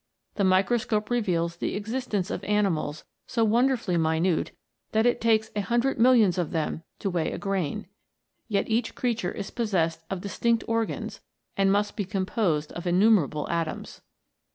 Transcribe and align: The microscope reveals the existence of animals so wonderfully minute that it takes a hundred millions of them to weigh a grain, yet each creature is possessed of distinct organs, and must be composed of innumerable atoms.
The 0.33 0.43
microscope 0.43 1.11
reveals 1.11 1.57
the 1.57 1.75
existence 1.75 2.31
of 2.31 2.43
animals 2.45 3.03
so 3.27 3.43
wonderfully 3.43 3.97
minute 3.97 4.49
that 4.93 5.05
it 5.05 5.21
takes 5.21 5.51
a 5.55 5.61
hundred 5.61 5.99
millions 5.99 6.39
of 6.39 6.49
them 6.49 6.81
to 6.97 7.09
weigh 7.11 7.31
a 7.31 7.37
grain, 7.37 7.85
yet 8.47 8.67
each 8.67 8.95
creature 8.95 9.31
is 9.31 9.51
possessed 9.51 10.01
of 10.09 10.21
distinct 10.21 10.63
organs, 10.67 11.21
and 11.55 11.71
must 11.71 11.95
be 11.95 12.05
composed 12.05 12.71
of 12.71 12.87
innumerable 12.87 13.47
atoms. 13.49 14.01